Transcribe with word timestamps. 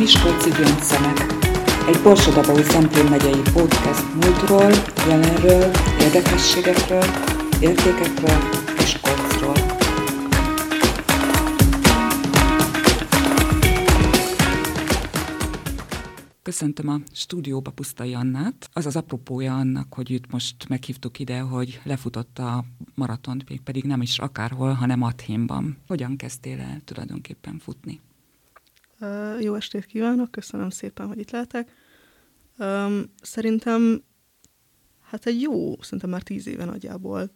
Miskolci 0.00 0.50
Gyöngyszemek, 0.50 1.18
egy 1.88 2.02
Borsodabói 2.02 2.62
Szentén 2.62 3.04
megyei 3.04 3.40
podcast 3.52 4.14
múltról, 4.14 4.70
jelenről, 5.08 5.70
érdekességekről, 6.00 7.04
értékekről 7.60 8.38
és 8.78 9.00
kocról. 9.00 9.54
Köszöntöm 16.42 16.88
a 16.88 17.00
stúdióba 17.12 17.70
Pusztai 17.70 18.14
Annát. 18.14 18.68
Az 18.72 18.86
az 18.86 18.96
apropója 18.96 19.56
annak, 19.56 19.94
hogy 19.94 20.12
őt 20.12 20.32
most 20.32 20.68
meghívtuk 20.68 21.18
ide, 21.18 21.40
hogy 21.40 21.80
lefutott 21.84 22.38
a 22.38 22.64
maratont, 22.94 23.48
még 23.48 23.60
pedig 23.60 23.84
nem 23.84 24.02
is 24.02 24.18
akárhol, 24.18 24.72
hanem 24.72 25.02
Athénban. 25.02 25.76
Hogyan 25.86 26.16
kezdtél 26.16 26.60
el 26.60 26.80
tulajdonképpen 26.84 27.58
futni? 27.58 28.00
Jó 29.40 29.54
estét 29.54 29.86
kívánok, 29.86 30.30
köszönöm 30.30 30.70
szépen, 30.70 31.06
hogy 31.06 31.18
itt 31.18 31.30
lehetek. 31.30 31.72
Szerintem, 33.22 34.02
hát 35.00 35.26
egy 35.26 35.40
jó, 35.40 35.82
szerintem 35.82 36.10
már 36.10 36.22
tíz 36.22 36.46
éve 36.46 36.64
nagyjából 36.64 37.30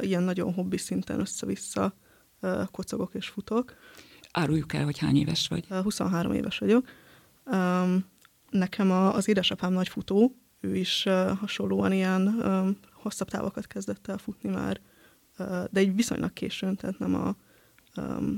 ilyen 0.00 0.22
nagyon 0.22 0.52
hobbi 0.52 0.76
szinten 0.76 1.20
össze-vissza 1.20 1.94
kocogok 2.70 3.14
és 3.14 3.28
futok. 3.28 3.74
Áruljuk 4.32 4.72
el, 4.72 4.84
hogy 4.84 4.98
hány 4.98 5.16
éves 5.16 5.48
vagy. 5.48 5.66
Uh, 5.70 5.82
23 5.82 6.32
éves 6.32 6.58
vagyok. 6.58 6.88
Nekem 8.50 8.90
a, 8.90 9.14
az 9.14 9.28
édesapám 9.28 9.72
nagy 9.72 9.88
futó, 9.88 10.36
ő 10.60 10.76
is 10.76 11.02
hasonlóan 11.38 11.92
ilyen 11.92 12.42
hosszabb 12.92 13.28
távokat 13.28 13.66
kezdett 13.66 14.08
el 14.08 14.18
futni 14.18 14.50
már, 14.50 14.80
de 15.70 15.80
egy 15.80 15.94
viszonylag 15.94 16.32
későn, 16.32 16.76
tehát 16.76 16.98
nem 16.98 17.14
a 17.14 17.36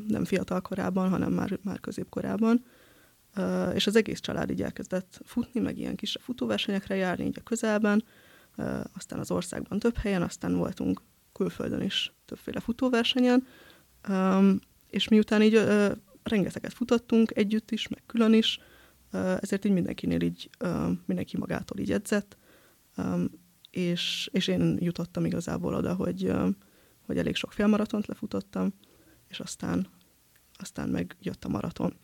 nem 0.09 0.25
fiatal 0.25 0.61
korában, 0.61 1.09
hanem 1.09 1.33
már, 1.33 1.59
már 1.63 1.81
középkorában. 1.81 2.65
És 3.75 3.87
az 3.87 3.97
egész 3.97 4.21
család 4.21 4.51
így 4.51 4.63
elkezdett 4.63 5.21
futni, 5.25 5.61
meg 5.61 5.79
ilyen 5.79 5.97
kisebb 5.97 6.23
futóversenyekre 6.23 6.95
járni 6.95 7.25
így 7.25 7.39
a 7.39 7.43
közelben, 7.43 8.05
aztán 8.95 9.19
az 9.19 9.31
országban 9.31 9.79
több 9.79 9.97
helyen, 9.97 10.23
aztán 10.23 10.57
voltunk 10.57 11.03
külföldön 11.33 11.81
is 11.83 12.13
többféle 12.25 12.61
futóversenyen, 12.61 13.47
és 14.91 15.09
miután 15.09 15.43
így 15.43 15.61
rengeteget 16.23 16.73
futottunk 16.73 17.37
együtt 17.37 17.71
is, 17.71 17.89
meg 17.89 18.03
külön 18.07 18.33
is, 18.33 18.59
ezért 19.41 19.65
így 19.65 19.73
mindenkinél 19.73 20.21
így, 20.21 20.51
mindenki 21.07 21.37
magától 21.37 21.79
így 21.79 21.93
edzett, 21.93 22.37
és, 23.71 24.29
és 24.33 24.47
én 24.47 24.77
jutottam 24.81 25.25
igazából 25.25 25.75
oda, 25.75 25.95
hogy, 25.95 26.33
hogy 27.07 27.19
elég 27.19 27.35
sok 27.35 27.53
félmaratont 27.53 28.07
lefutottam, 28.07 28.73
és 29.29 29.41
aztán, 29.41 29.87
aztán 30.53 30.89
meg 30.89 31.17
jött 31.21 31.45
a 31.45 31.49
maraton. 31.49 31.95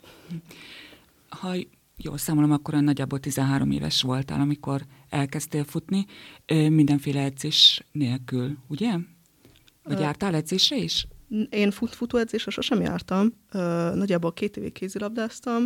Ha 1.28 1.54
jól 1.96 2.18
számolom, 2.18 2.52
akkor 2.52 2.74
nagyjából 2.74 3.20
13 3.20 3.70
éves 3.70 4.02
voltál, 4.02 4.40
amikor 4.40 4.86
elkezdtél 5.08 5.64
futni, 5.64 6.06
mindenféle 6.68 7.20
edzés 7.20 7.84
nélkül, 7.92 8.56
ugye? 8.66 8.96
Vagy 9.82 10.00
jártál 10.00 10.34
edzésre 10.34 10.76
is? 10.76 11.06
Én 11.50 11.70
fut 11.70 11.94
futóedzésre 11.94 12.50
sosem 12.50 12.80
jártam. 12.80 13.32
Nagyjából 13.94 14.32
két 14.32 14.56
évig 14.56 14.72
kézilabdáztam, 14.72 15.64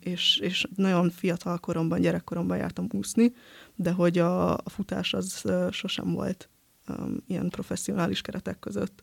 és, 0.00 0.36
és 0.36 0.66
nagyon 0.76 1.10
fiatal 1.10 1.58
koromban, 1.58 2.00
gyerekkoromban 2.00 2.56
jártam 2.56 2.86
úszni, 2.90 3.32
de 3.74 3.92
hogy 3.92 4.18
a, 4.18 4.52
a 4.52 4.68
futás 4.70 5.14
az 5.14 5.44
sosem 5.70 6.12
volt 6.12 6.48
ilyen 7.26 7.48
professzionális 7.48 8.20
keretek 8.20 8.58
között 8.58 9.02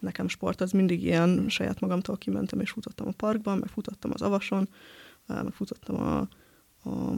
nekem 0.00 0.28
sport 0.28 0.60
az 0.60 0.70
mindig 0.70 1.02
ilyen, 1.02 1.48
saját 1.48 1.80
magamtól 1.80 2.16
kimentem 2.16 2.60
és 2.60 2.70
futottam 2.70 3.08
a 3.08 3.12
parkban, 3.16 3.58
meg 3.58 3.68
futottam 3.68 4.10
az 4.14 4.22
avason, 4.22 4.68
meg 5.26 5.52
futottam 5.52 5.96
a, 5.96 6.18
a 6.90 7.14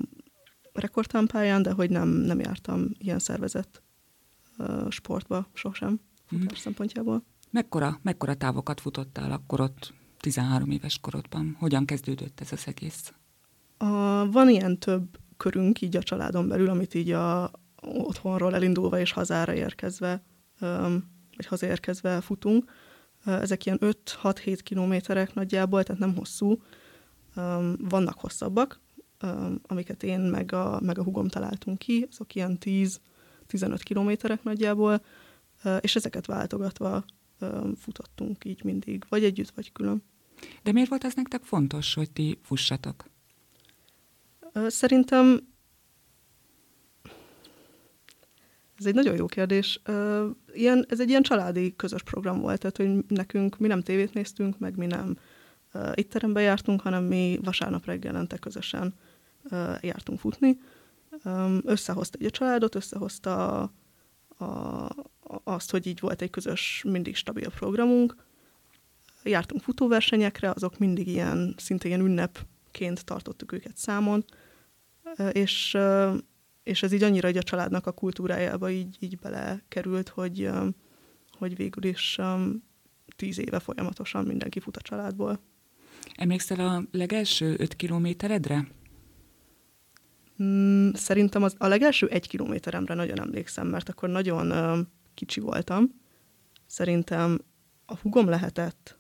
rekordtámpályán, 0.73 1.63
de 1.63 1.73
hogy 1.73 1.91
nem, 1.91 2.09
nem 2.09 2.41
jártam 2.41 2.89
ilyen 2.99 3.19
szervezett 3.19 3.83
sportba 4.89 5.49
sosem, 5.53 6.01
futás 6.27 6.59
mm. 6.59 6.63
szempontjából. 6.63 7.25
Mekkora, 7.51 7.99
mekkora 8.03 8.35
távokat 8.35 8.81
futottál 8.81 9.33
akkor 9.33 9.61
ott 9.61 9.93
13 10.21 10.71
éves 10.71 10.99
korodban? 11.01 11.57
Hogyan 11.59 11.85
kezdődött 11.85 12.41
ez 12.41 12.53
az 12.53 12.63
egész? 12.67 13.13
A, 13.77 14.31
van 14.31 14.49
ilyen 14.49 14.79
több 14.79 15.19
körünk 15.37 15.81
így 15.81 15.97
a 15.97 16.03
családon 16.03 16.49
belül, 16.49 16.69
amit 16.69 16.95
így 16.95 17.11
a 17.11 17.51
otthonról 17.81 18.55
elindulva 18.55 18.99
és 18.99 19.13
hazára 19.13 19.55
érkezve 19.55 20.23
vagy 21.37 21.47
hazaérkezve 21.47 22.21
futunk. 22.21 22.71
Ezek 23.25 23.67
ilyen 23.67 23.79
5-6-7 23.81 24.59
kilométerek 24.63 25.35
nagyjából, 25.35 25.83
tehát 25.83 26.01
nem 26.01 26.17
hosszú. 26.17 26.63
Vannak 27.79 28.21
hosszabbak, 28.21 28.81
amiket 29.63 30.03
én 30.03 30.21
meg 30.21 30.53
a, 30.53 30.81
meg 30.81 30.99
a 30.99 31.03
hugom 31.03 31.29
találtunk 31.29 31.79
ki, 31.79 32.07
azok 32.11 32.35
ilyen 32.35 32.59
10-15 32.61 32.99
kilométerek 33.83 34.43
nagyjából, 34.43 35.05
és 35.81 35.97
ezeket 35.97 36.27
váltogatva 36.27 37.05
futottunk 37.77 38.45
így 38.45 38.65
mindig, 38.65 39.05
vagy 39.09 39.25
együtt, 39.25 39.51
vagy 39.51 39.73
külön. 39.73 40.03
De 40.63 40.73
miért 40.73 40.89
volt 40.89 41.05
ez 41.05 41.15
nektek 41.15 41.43
fontos, 41.43 41.95
hogy 41.95 42.11
ti 42.11 42.39
fussatok? 42.43 43.05
Szerintem 44.67 45.52
Ez 48.83 48.89
egy 48.89 48.95
nagyon 48.95 49.17
jó 49.17 49.27
kérdés. 49.27 49.81
Ilyen, 50.53 50.87
ez 50.89 51.01
egy 51.01 51.09
ilyen 51.09 51.23
családi 51.23 51.77
közös 51.77 52.03
program 52.03 52.41
volt, 52.41 52.61
tehát 52.61 52.77
hogy 52.77 53.05
nekünk 53.09 53.59
mi 53.59 53.67
nem 53.67 53.83
tévét 53.83 54.15
néztünk, 54.15 54.59
meg 54.59 54.77
mi 54.77 54.87
nem 54.87 55.17
itt 55.95 56.11
terembe 56.11 56.41
jártunk, 56.41 56.81
hanem 56.81 57.05
mi 57.05 57.39
vasárnap 57.43 57.85
reggelente 57.85 58.37
közösen 58.39 58.95
jártunk 59.81 60.19
futni. 60.19 60.59
Összehozta 61.65 62.19
egy 62.21 62.27
a 62.27 62.31
családot, 62.31 62.75
összehozta 62.75 63.61
a, 64.37 64.45
a, 64.45 64.89
azt, 65.45 65.71
hogy 65.71 65.87
így 65.87 66.01
volt 66.01 66.23
egy 66.23 66.31
közös, 66.31 66.83
mindig 66.89 67.17
stabil 67.17 67.51
programunk. 67.51 68.17
Jártunk 69.23 69.63
futóversenyekre, 69.63 70.51
azok 70.51 70.79
mindig 70.79 71.07
ilyen, 71.07 71.55
szinte 71.57 71.89
ilyen 71.89 72.01
ünnepként 72.01 73.05
tartottuk 73.05 73.53
őket 73.53 73.77
számon, 73.77 74.25
és 75.33 75.79
és 76.63 76.83
ez 76.83 76.93
így 76.93 77.03
annyira 77.03 77.29
egy 77.29 77.37
a 77.37 77.43
családnak 77.43 77.87
a 77.87 77.93
kultúrájába 77.93 78.71
így, 78.71 78.97
így 79.01 79.19
belekerült, 79.19 80.09
hogy, 80.09 80.51
hogy 81.39 81.57
végül 81.57 81.85
is 81.85 82.19
tíz 83.17 83.39
éve 83.39 83.59
folyamatosan 83.59 84.25
mindenki 84.25 84.61
fut 84.61 84.77
a 84.77 84.81
családból. 84.81 85.41
Emlékszel 86.15 86.61
a 86.67 86.83
legelső 86.91 87.55
öt 87.59 87.77
kilométeredre? 87.77 88.69
Mm, 90.43 90.91
szerintem 90.93 91.43
az, 91.43 91.55
a 91.59 91.67
legelső 91.67 92.09
egy 92.09 92.29
kilométeremre 92.29 92.95
nagyon 92.95 93.21
emlékszem, 93.21 93.67
mert 93.67 93.89
akkor 93.89 94.09
nagyon 94.09 94.51
uh, 94.51 94.79
kicsi 95.15 95.41
voltam. 95.41 96.01
Szerintem 96.67 97.39
a 97.87 97.97
hugom 97.97 98.29
lehetett. 98.29 98.99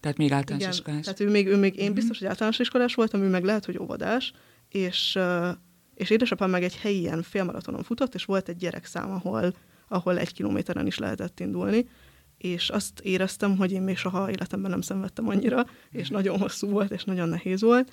Tehát 0.00 0.16
még 0.16 0.32
általános 0.32 0.62
Igen, 0.62 0.74
iskolás? 0.78 1.04
Tehát 1.04 1.20
ő 1.20 1.30
még, 1.30 1.46
ő 1.46 1.56
még 1.56 1.76
én 1.76 1.84
mhm. 1.84 1.94
biztos, 1.94 2.18
hogy 2.18 2.26
általános 2.26 2.58
iskolás 2.58 2.94
voltam, 2.94 3.22
ő 3.22 3.28
meg 3.28 3.44
lehet, 3.44 3.64
hogy 3.64 3.78
óvodás, 3.78 4.32
és 4.68 5.14
uh, 5.14 5.48
és 5.94 6.10
édesapám 6.10 6.50
meg 6.50 6.62
egy 6.62 6.76
helyi 6.76 6.98
ilyen 6.98 7.22
félmaratonon 7.22 7.82
futott, 7.82 8.14
és 8.14 8.24
volt 8.24 8.48
egy 8.48 8.56
gyerekszám, 8.56 9.10
ahol, 9.10 9.54
ahol 9.88 10.18
egy 10.18 10.32
kilométeren 10.32 10.86
is 10.86 10.98
lehetett 10.98 11.40
indulni, 11.40 11.88
és 12.38 12.68
azt 12.68 13.00
éreztem, 13.00 13.56
hogy 13.56 13.72
én 13.72 13.82
még 13.82 13.96
soha 13.96 14.30
életemben 14.30 14.70
nem 14.70 14.80
szenvedtem 14.80 15.28
annyira, 15.28 15.66
és 15.90 16.08
nagyon 16.08 16.38
hosszú 16.38 16.68
volt, 16.68 16.90
és 16.90 17.04
nagyon 17.04 17.28
nehéz 17.28 17.60
volt, 17.60 17.92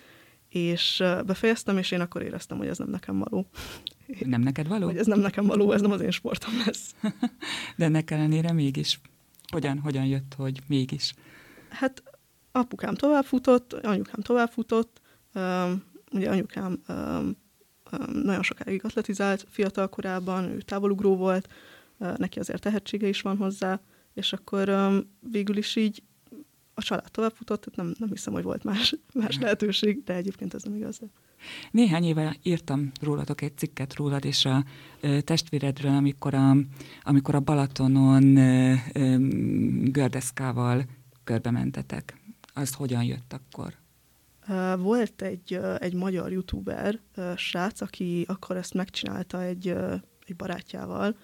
és 0.50 1.04
befejeztem, 1.26 1.78
és 1.78 1.92
én 1.92 2.02
akkor 2.02 2.22
éreztem, 2.22 2.58
hogy 2.58 2.68
ez 2.68 2.78
nem 2.78 2.90
nekem 2.90 3.20
való. 3.20 3.50
Nem 4.26 4.42
neked 4.42 4.68
való? 4.68 4.86
Hogy 4.86 4.98
ez 4.98 5.06
nem 5.06 5.20
nekem 5.20 5.46
való, 5.46 5.72
ez 5.72 5.82
nem 5.82 5.92
az 5.92 6.02
én 6.02 6.12
sportom 6.12 6.54
lesz. 6.66 6.96
De 7.78 7.86
ennek 7.86 8.12
ellenére 8.12 8.52
mégis. 8.52 9.00
Hogyan, 9.52 9.80
hogyan 9.80 10.06
jött, 10.06 10.34
hogy 10.38 10.62
mégis? 10.68 11.14
Hát 11.70 12.04
apukám 12.52 12.96
tovább 12.96 13.24
futott, 13.24 13.74
anyukám 13.74 14.22
tovább 14.22 14.50
futott, 14.50 15.02
um, 15.34 15.84
ugye 16.12 16.30
anyukám 16.30 16.82
um, 16.88 17.38
nagyon 18.14 18.44
sokáig 18.44 18.82
atletizált 18.84 19.46
fiatal 19.50 19.90
korában, 19.90 20.44
ő 20.44 20.62
távolugró 20.62 21.16
volt, 21.16 21.48
neki 22.18 22.40
azért 22.40 22.62
tehetsége 22.62 23.08
is 23.08 23.22
van 23.22 23.38
hozzá, 23.38 23.80
és 24.14 24.34
akkor 24.34 24.72
végül 25.20 25.58
is 25.58 25.76
így 25.76 26.04
a 26.74 26.82
család 26.82 27.12
tovább 27.12 27.34
futott, 27.36 27.62
tehát 27.62 27.76
nem, 27.76 27.96
nem 28.00 28.10
hiszem, 28.10 28.34
hogy 28.34 28.44
volt 28.44 28.64
más, 28.64 28.96
más 29.14 29.38
lehetőség, 29.38 30.04
de 30.04 30.14
egyébként 30.14 30.54
ez 30.54 30.64
nem 30.64 30.76
igaz. 30.76 31.00
Néhány 31.72 32.04
éve 32.04 32.36
írtam 32.44 32.92
rólatok 33.02 33.42
egy 33.42 33.58
cikket 33.58 33.96
rólad 33.96 34.26
és 34.26 34.46
a 34.46 34.64
ö, 35.00 35.22
testvéredről, 35.22 35.96
amikor 35.96 36.34
a, 36.34 36.56
amikor 37.02 37.36
a 37.36 37.40
Balatonon 37.40 38.36
ö, 38.38 38.74
ö, 38.94 39.16
gördeszkával 39.84 40.86
körbe 41.24 41.52
mentetek. 41.52 42.18
Az 42.54 42.74
hogyan 42.74 43.04
jött 43.04 43.34
akkor? 43.34 43.74
Volt 44.78 45.22
egy, 45.22 45.60
egy 45.78 45.94
magyar 45.94 46.32
youtuber 46.32 47.00
srác, 47.36 47.82
aki 47.82 48.26
akkor 48.28 48.58
ezt 48.58 48.74
megcsinálta 48.74 49.42
egy, 49.42 49.68
egy 50.26 50.36
barátjával. 50.36 51.18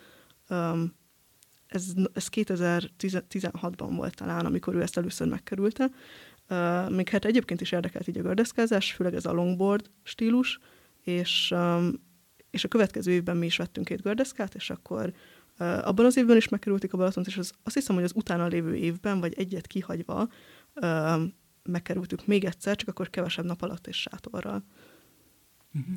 Ez, 1.68 1.86
ez 2.13 2.27
2016-ban 2.31 3.92
volt 3.95 4.16
talán, 4.16 4.45
amikor 4.45 4.75
ő 4.75 4.81
ezt 4.81 4.98
először 4.98 5.27
megkerülte. 5.27 5.89
Még 6.89 7.10
hát 7.10 7.25
egyébként 7.25 7.62
is 7.62 7.72
érdekelt 7.72 8.07
így 8.07 8.18
a 8.18 8.22
gördeszkázás, 8.22 8.92
főleg 8.92 9.13
ez 9.13 9.25
a 9.25 9.33
longboard 9.33 9.89
stílus, 10.04 10.60
és, 11.04 11.54
és 12.50 12.63
a 12.63 12.68
következő 12.68 13.12
évben 13.12 13.38
mi 13.38 13.45
is 13.45 13.57
vettünk 13.57 13.88
két 13.88 14.01
gördeszkát, 14.01 14.56
és 14.56 14.69
akkor 14.69 15.13
abban 15.57 16.06
az 16.06 16.18
évben 16.18 16.38
is 16.38 16.50
megkerülték 16.50 16.94
a 16.94 16.98
Balatont, 16.98 17.27
és 17.27 17.38
az, 17.38 17.54
azt 17.63 17.75
hiszem, 17.75 17.95
hogy 17.95 18.04
az 18.04 18.13
utána 18.16 18.48
lévő 18.48 18.75
évben, 18.75 19.19
vagy 19.19 19.33
egyet 19.38 19.68
kihagyva 19.68 20.27
megkerültük 21.66 22.26
még 22.26 22.46
egyszer, 22.46 22.76
csak 22.76 22.90
akkor 22.90 23.10
kevesebb 23.10 23.46
nap 23.46 23.62
alatt 23.62 23.88
és 23.88 23.98
sátorral. 23.98 24.64
Uh-huh. 25.74 25.96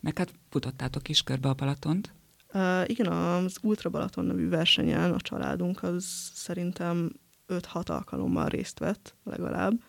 Meg 0.00 0.18
hát 0.18 0.32
futottátok 0.48 1.08
is 1.08 1.22
körbe 1.22 1.48
a 1.48 1.54
Balatont? 1.54 2.12
Uh, 2.52 2.88
igen, 2.88 3.06
az 3.06 3.58
Ultra 3.62 3.90
Balaton 3.90 4.24
nevű 4.24 4.48
versenyen 4.48 5.12
a 5.12 5.20
családunk 5.20 5.82
az 5.82 6.04
szerintem 6.34 7.12
5-6 7.48 7.86
alkalommal 7.88 8.48
részt 8.48 8.78
vett 8.78 9.14
legalább. 9.24 9.82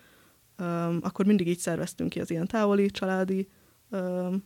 Um, 0.60 1.00
akkor 1.02 1.26
mindig 1.26 1.48
így 1.48 1.58
szerveztünk 1.58 2.10
ki 2.10 2.20
az 2.20 2.32
ilyen 2.32 2.48
távoli 2.48 2.92
családi, 2.92 3.50
um, 3.90 4.44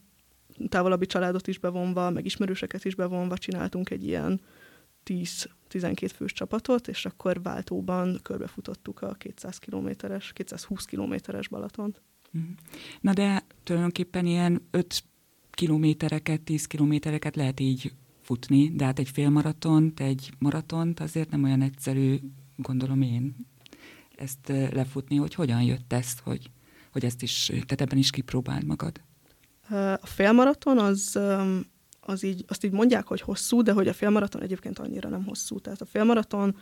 távolabbi 0.69 1.05
családot 1.05 1.47
is 1.47 1.57
bevonva, 1.57 2.09
meg 2.09 2.25
ismerőseket 2.25 2.85
is 2.85 2.95
bevonva 2.95 3.37
csináltunk 3.37 3.89
egy 3.89 4.05
ilyen 4.05 4.41
10-12 5.09 6.11
fős 6.15 6.33
csapatot, 6.33 6.87
és 6.87 7.05
akkor 7.05 7.41
váltóban 7.41 8.19
körbefutottuk 8.23 9.01
a 9.01 9.13
200 9.13 9.57
kilométeres, 9.57 10.33
220 10.33 10.85
kilométeres 10.85 11.47
Balatont. 11.47 12.01
Mhm. 12.31 12.43
Na 13.01 13.13
de 13.13 13.45
tulajdonképpen 13.63 14.25
ilyen 14.25 14.67
5 14.71 15.03
kilométereket, 15.51 16.41
10 16.41 16.65
kilométereket 16.65 17.35
lehet 17.35 17.59
így 17.59 17.93
futni, 18.21 18.71
de 18.75 18.85
hát 18.85 18.99
egy 18.99 19.09
félmaratont, 19.09 19.99
egy 19.99 20.33
maratont 20.39 20.99
azért 20.99 21.29
nem 21.29 21.43
olyan 21.43 21.61
egyszerű, 21.61 22.19
gondolom 22.55 23.01
én, 23.01 23.35
ezt 24.15 24.47
lefutni, 24.47 25.15
hogy 25.15 25.33
hogyan 25.33 25.61
jött 25.61 25.93
ez, 25.93 26.19
hogy, 26.23 26.51
hogy 26.91 27.05
ezt 27.05 27.21
is, 27.21 27.45
tehát 27.45 27.81
ebben 27.81 27.97
is 27.97 28.09
kipróbáld 28.09 28.63
magad. 28.63 29.01
A 30.01 30.05
félmaraton 30.05 30.77
az, 30.77 31.19
az 32.09 32.23
így, 32.23 32.45
azt 32.47 32.63
így 32.63 32.71
mondják, 32.71 33.07
hogy 33.07 33.21
hosszú, 33.21 33.61
de 33.61 33.71
hogy 33.71 33.87
a 33.87 33.93
félmaraton 33.93 34.41
egyébként 34.41 34.79
annyira 34.79 35.09
nem 35.09 35.25
hosszú. 35.25 35.59
Tehát 35.59 35.81
a 35.81 35.85
félmaraton 35.85 36.55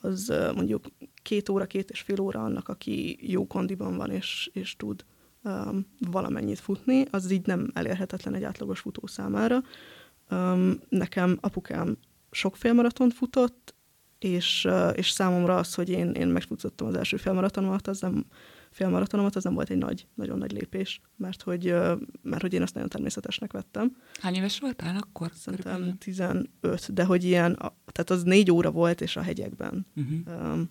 az 0.00 0.32
mondjuk 0.54 0.86
két 1.22 1.48
óra, 1.48 1.66
két 1.66 1.90
és 1.90 2.00
fél 2.00 2.20
óra 2.20 2.44
annak, 2.44 2.68
aki 2.68 3.18
jó 3.30 3.46
kondiban 3.46 3.96
van 3.96 4.10
és, 4.10 4.50
és 4.52 4.76
tud 4.76 5.04
um, 5.44 5.86
valamennyit 6.10 6.58
futni, 6.58 7.04
az 7.10 7.30
így 7.30 7.46
nem 7.46 7.70
elérhetetlen 7.74 8.34
egy 8.34 8.42
átlagos 8.42 8.80
futó 8.80 9.06
számára. 9.06 9.62
Um, 10.30 10.80
nekem 10.88 11.38
apukám 11.40 11.96
sok 12.30 12.56
félmaratont 12.56 13.14
futott, 13.14 13.74
és, 14.18 14.68
és 14.94 15.10
számomra 15.10 15.56
az, 15.56 15.74
hogy 15.74 15.88
én, 15.88 16.10
én 16.10 16.28
megfutottam 16.28 16.86
az 16.86 16.94
első 16.94 17.16
félmaratonomat, 17.16 17.86
az 17.88 18.00
nem, 18.00 18.24
félmaratonomat, 18.72 19.36
az 19.36 19.44
nem 19.44 19.54
volt 19.54 19.70
egy 19.70 19.78
nagy, 19.78 20.06
nagyon 20.14 20.38
nagy 20.38 20.52
lépés, 20.52 21.00
mert 21.16 21.42
hogy, 21.42 21.74
mert 22.22 22.42
hogy 22.42 22.52
én 22.52 22.62
azt 22.62 22.74
nagyon 22.74 22.88
természetesnek 22.88 23.52
vettem. 23.52 23.96
Hány 24.20 24.34
éves 24.34 24.58
voltál 24.58 24.96
akkor? 24.96 25.30
Szerintem 25.34 25.72
körülbelül? 25.72 25.98
15, 25.98 26.92
de 26.92 27.04
hogy 27.04 27.24
ilyen, 27.24 27.54
tehát 27.86 28.10
az 28.10 28.22
négy 28.22 28.50
óra 28.50 28.70
volt, 28.70 29.00
és 29.00 29.16
a 29.16 29.20
hegyekben. 29.20 29.86
Uh-huh. 29.96 30.52
Um, 30.52 30.68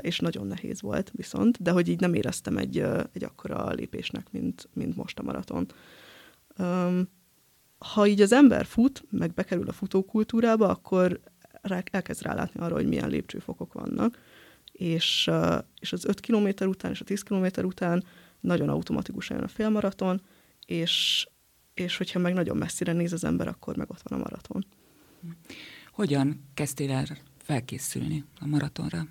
és 0.00 0.18
nagyon 0.18 0.46
nehéz 0.46 0.80
volt 0.80 1.10
viszont, 1.14 1.62
de 1.62 1.70
hogy 1.70 1.88
így 1.88 2.00
nem 2.00 2.14
éreztem 2.14 2.56
egy, 2.56 2.78
egy 3.12 3.24
akkora 3.24 3.70
lépésnek, 3.70 4.26
mint, 4.30 4.68
mint 4.72 4.96
most 4.96 5.18
a 5.18 5.22
maraton. 5.22 5.66
Ha 7.78 8.06
így 8.06 8.20
az 8.20 8.32
ember 8.32 8.64
fut, 8.66 9.04
meg 9.10 9.34
bekerül 9.34 9.68
a 9.68 9.72
futókultúrába, 9.72 10.68
akkor 10.68 11.20
elkezd 11.90 12.22
rálátni 12.22 12.60
arra, 12.60 12.74
hogy 12.74 12.88
milyen 12.88 13.08
lépcsőfokok 13.08 13.72
vannak, 13.72 14.18
és, 14.78 15.30
és 15.80 15.92
az 15.92 16.04
5 16.04 16.20
km 16.20 16.48
után 16.66 16.90
és 16.90 17.00
a 17.00 17.04
10 17.04 17.22
km 17.22 17.46
után 17.62 18.04
nagyon 18.40 18.68
automatikusan 18.68 19.36
jön 19.36 19.44
a 19.44 19.48
félmaraton, 19.48 20.22
és, 20.66 21.26
és 21.74 21.96
hogyha 21.96 22.18
meg 22.18 22.34
nagyon 22.34 22.56
messzire 22.56 22.92
néz 22.92 23.12
az 23.12 23.24
ember, 23.24 23.48
akkor 23.48 23.76
meg 23.76 23.90
ott 23.90 24.02
van 24.02 24.20
a 24.20 24.22
maraton. 24.22 24.66
Hogyan 25.90 26.44
kezdtél 26.54 26.90
el 26.90 27.06
felkészülni 27.38 28.24
a 28.40 28.46
maratonra? 28.46 29.06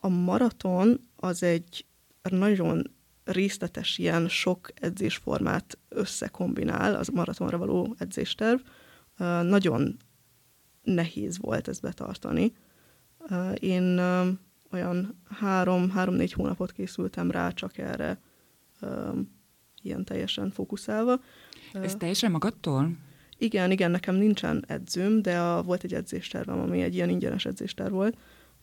A 0.00 0.08
maraton 0.08 1.00
az 1.16 1.42
egy 1.42 1.84
nagyon 2.22 2.94
részletes, 3.24 3.98
ilyen 3.98 4.28
sok 4.28 4.70
edzésformát 4.74 5.78
összekombinál, 5.88 6.94
az 6.94 7.08
maratonra 7.08 7.58
való 7.58 7.94
edzésterv. 7.98 8.60
Nagyon 9.42 9.96
nehéz 10.82 11.38
volt 11.38 11.68
ezt 11.68 11.80
betartani. 11.80 12.52
Én 13.60 14.00
olyan 14.70 15.22
három, 15.28 15.90
három-négy 15.90 16.32
hónapot 16.32 16.72
készültem 16.72 17.30
rá 17.30 17.50
csak 17.50 17.78
erre, 17.78 18.20
ilyen 19.82 20.04
teljesen 20.04 20.50
fókuszálva. 20.50 21.20
Ez 21.72 21.94
teljesen 21.94 22.30
magadtól? 22.30 22.90
Igen, 23.38 23.70
igen, 23.70 23.90
nekem 23.90 24.14
nincsen 24.14 24.64
edzőm, 24.66 25.22
de 25.22 25.38
a, 25.38 25.62
volt 25.62 25.84
egy 25.84 25.94
edzéstervem, 25.94 26.58
ami 26.58 26.82
egy 26.82 26.94
ilyen 26.94 27.08
ingyenes 27.08 27.44
edzésterv 27.44 27.92
volt, 27.92 28.16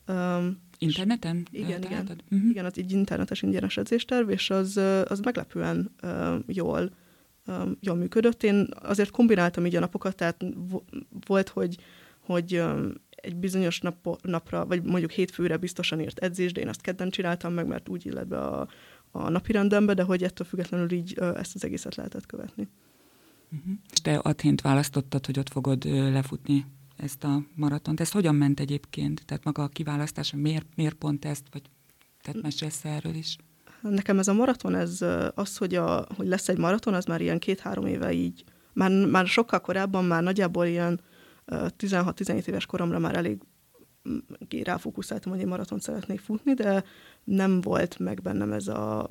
Um, 0.07 0.61
Interneten? 0.77 1.47
Igen, 1.51 1.83
igen. 1.83 2.21
Uh-huh. 2.31 2.49
Igen, 2.49 2.65
az 2.65 2.73
egy 2.75 2.91
internetes 2.91 3.41
ingyenes 3.41 3.77
edzésterv, 3.77 4.29
és 4.29 4.49
az, 4.49 4.77
az 5.07 5.19
meglepően 5.19 5.95
uh, 6.03 6.35
jól, 6.47 6.91
um, 7.47 7.77
jól 7.79 7.95
működött. 7.95 8.43
Én 8.43 8.67
azért 8.81 9.11
kombináltam 9.11 9.65
így 9.65 9.75
a 9.75 9.79
napokat, 9.79 10.15
tehát 10.15 10.45
volt, 11.27 11.49
hogy, 11.49 11.77
hogy 12.19 12.57
um, 12.57 12.93
egy 13.23 13.35
bizonyos 13.35 13.79
nap, 13.79 14.19
napra, 14.21 14.65
vagy 14.65 14.83
mondjuk 14.83 15.11
hétfőre 15.11 15.57
biztosan 15.57 15.99
ért 15.99 16.19
edzés, 16.19 16.51
de 16.51 16.61
én 16.61 16.67
azt 16.67 16.81
kedden 16.81 17.09
csináltam 17.09 17.53
meg, 17.53 17.67
mert 17.67 17.89
úgy 17.89 18.05
illet 18.05 18.27
be 18.27 18.39
a, 18.39 18.67
a 19.11 19.29
napi 19.29 19.51
rendembe, 19.51 19.93
de 19.93 20.03
hogy 20.03 20.23
ettől 20.23 20.47
függetlenül 20.47 20.91
így 20.91 21.13
ezt 21.17 21.55
az 21.55 21.63
egészet 21.63 21.95
lehetett 21.95 22.25
követni. 22.25 22.67
Uh-huh. 23.51 23.73
És 23.91 23.99
te 24.01 24.17
Athént 24.17 24.61
választottad, 24.61 25.25
hogy 25.25 25.39
ott 25.39 25.49
fogod 25.49 25.85
lefutni 25.85 26.65
ezt 26.97 27.23
a 27.23 27.43
maratont. 27.55 27.99
Ez 27.99 28.11
hogyan 28.11 28.35
ment 28.35 28.59
egyébként? 28.59 29.25
Tehát 29.25 29.43
maga 29.43 29.63
a 29.63 29.67
kiválasztás, 29.67 30.33
miért, 30.35 30.65
miért 30.75 30.95
pont 30.95 31.25
ezt, 31.25 31.45
vagy 31.51 31.61
tehát 32.21 32.41
mesélsz 32.41 32.85
erről 32.85 33.13
is? 33.13 33.37
Nekem 33.81 34.19
ez 34.19 34.27
a 34.27 34.33
maraton, 34.33 34.75
ez 34.75 35.05
az, 35.35 35.57
hogy, 35.57 35.75
a, 35.75 36.05
hogy 36.15 36.27
lesz 36.27 36.49
egy 36.49 36.57
maraton, 36.57 36.93
az 36.93 37.05
már 37.05 37.21
ilyen 37.21 37.39
két-három 37.39 37.85
éve 37.85 38.11
így, 38.11 38.43
már, 38.73 38.91
már 39.05 39.27
sokkal 39.27 39.61
korábban, 39.61 40.05
már 40.05 40.23
nagyjából 40.23 40.65
ilyen 40.65 40.99
16-17 41.47 42.47
éves 42.47 42.65
koromra 42.65 42.99
már 42.99 43.15
elég 43.15 43.41
mm, 44.09 44.17
ráfókuszáltam, 44.63 45.31
hogy 45.31 45.41
egy 45.41 45.47
maraton 45.47 45.79
szeretnék 45.79 46.19
futni, 46.19 46.53
de 46.53 46.83
nem 47.23 47.61
volt 47.61 47.99
meg 47.99 48.21
bennem 48.21 48.51
ez 48.51 48.67
a, 48.67 49.09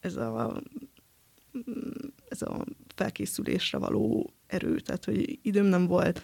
ez 0.00 0.16
a, 0.16 0.62
mm, 1.58 2.08
ez 2.28 2.42
a 2.42 2.64
felkészülésre 2.94 3.78
való 3.78 4.32
erő, 4.46 4.80
tehát 4.80 5.04
hogy 5.04 5.38
időm 5.42 5.66
nem 5.66 5.86
volt, 5.86 6.22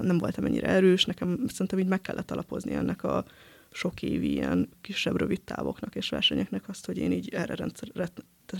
nem 0.00 0.18
voltam 0.18 0.44
ennyire 0.44 0.68
erős, 0.68 1.04
nekem 1.04 1.46
szerintem 1.46 1.78
így 1.78 1.86
meg 1.86 2.00
kellett 2.00 2.30
alapozni 2.30 2.74
ennek 2.74 3.02
a 3.02 3.24
sok 3.70 4.02
évi 4.02 4.32
ilyen 4.32 4.68
kisebb, 4.80 5.16
rövid 5.16 5.42
távoknak 5.42 5.94
és 5.94 6.08
versenyeknek 6.08 6.68
azt, 6.68 6.86
hogy 6.86 6.98
én 6.98 7.12
így 7.12 7.28
erre 7.28 7.54
rendszer, 7.54 7.88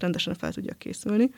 rendesen 0.00 0.34
fel 0.34 0.52
tudjak 0.52 0.78
készülni. 0.78 1.30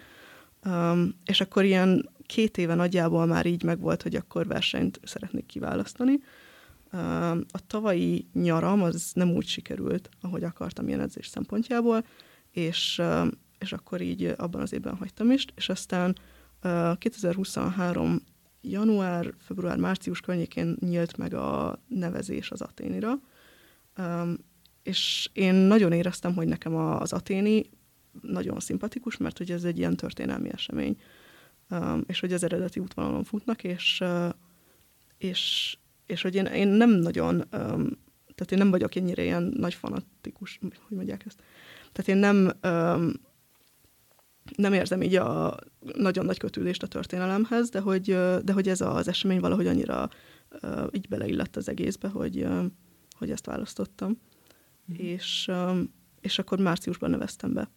Um, 0.64 1.14
és 1.24 1.40
akkor 1.40 1.64
ilyen 1.64 2.08
két 2.26 2.58
éve 2.58 2.74
nagyjából 2.74 3.26
már 3.26 3.46
így 3.46 3.62
megvolt, 3.62 4.02
hogy 4.02 4.14
akkor 4.14 4.46
versenyt 4.46 5.00
szeretnék 5.02 5.46
kiválasztani. 5.46 6.20
Um, 6.92 7.44
a 7.50 7.66
tavalyi 7.66 8.28
nyaram 8.32 8.82
az 8.82 9.10
nem 9.14 9.30
úgy 9.30 9.46
sikerült, 9.46 10.08
ahogy 10.20 10.44
akartam 10.44 10.88
ilyen 10.88 11.00
edzés 11.00 11.26
szempontjából, 11.26 12.04
és, 12.50 12.98
um, 12.98 13.30
és 13.58 13.72
akkor 13.72 14.00
így 14.00 14.34
abban 14.36 14.60
az 14.60 14.72
évben 14.72 14.96
hagytam 14.96 15.30
is, 15.30 15.44
és 15.54 15.68
aztán 15.68 16.16
uh, 16.64 16.98
2023 16.98 18.22
január, 18.60 19.34
február, 19.38 19.76
március 19.76 20.20
környékén 20.20 20.76
nyílt 20.80 21.16
meg 21.16 21.34
a 21.34 21.78
nevezés 21.88 22.50
az 22.50 22.60
aténira, 22.60 23.20
um, 23.98 24.36
és 24.82 25.30
én 25.32 25.54
nagyon 25.54 25.92
éreztem, 25.92 26.34
hogy 26.34 26.46
nekem 26.46 26.76
az 26.76 27.12
aténi 27.12 27.70
nagyon 28.22 28.60
szimpatikus, 28.60 29.16
mert 29.16 29.38
hogy 29.38 29.50
ez 29.50 29.64
egy 29.64 29.78
ilyen 29.78 29.96
történelmi 29.96 30.52
esemény, 30.52 31.00
um, 31.70 32.04
és 32.06 32.20
hogy 32.20 32.32
az 32.32 32.42
eredeti 32.42 32.80
útvonalon 32.80 33.24
futnak, 33.24 33.64
és, 33.64 34.00
uh, 34.00 34.28
és, 35.18 35.76
és 36.06 36.22
hogy 36.22 36.34
én, 36.34 36.44
én 36.44 36.68
nem 36.68 36.90
nagyon, 36.90 37.34
um, 37.34 37.90
tehát 38.34 38.52
én 38.52 38.58
nem 38.58 38.70
vagyok 38.70 38.94
ennyire 38.94 39.22
ilyen 39.22 39.52
nagy 39.56 39.74
fanatikus, 39.74 40.58
hogy 40.60 40.96
mondják 40.96 41.26
ezt. 41.26 41.42
Tehát 41.92 42.08
én 42.08 42.16
nem, 42.16 42.36
um, 42.72 43.12
nem 44.56 44.72
érzem 44.72 45.02
így 45.02 45.16
a 45.16 45.56
nagyon 45.96 46.24
nagy 46.24 46.38
kötődést 46.38 46.82
a 46.82 46.86
történelemhez, 46.86 47.68
de 47.68 47.80
hogy, 47.80 48.04
de 48.44 48.52
hogy 48.52 48.68
ez 48.68 48.80
az 48.80 49.08
esemény 49.08 49.40
valahogy 49.40 49.66
annyira 49.66 50.08
uh, 50.62 50.86
így 50.90 51.08
beleillett 51.08 51.56
az 51.56 51.68
egészbe, 51.68 52.08
hogy, 52.08 52.42
uh, 52.42 52.64
hogy 53.18 53.30
ezt 53.30 53.46
választottam. 53.46 54.10
Mm. 54.92 54.94
És, 54.96 55.50
és 56.20 56.38
akkor 56.38 56.58
márciusban 56.58 57.10
neveztem 57.10 57.52
be, 57.52 57.70